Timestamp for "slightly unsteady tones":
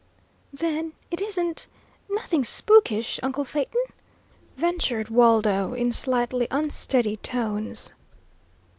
5.91-7.93